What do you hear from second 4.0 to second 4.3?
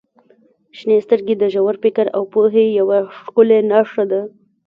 دي.